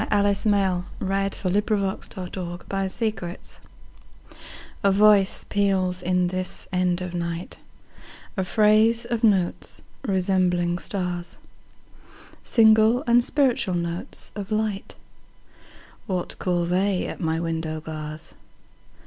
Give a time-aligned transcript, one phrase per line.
[0.09, 1.13] Alice Meynell1847–1922 A
[2.09, 3.37] Thrush before Dawn
[4.83, 7.59] A VOICE peals in this end of nightA
[8.43, 11.37] phrase of notes resembling stars,
[12.41, 14.95] Single and spiritual notes of light.
[16.07, 18.33] What call they at my window bars?